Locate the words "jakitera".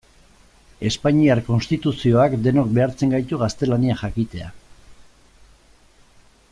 4.01-4.49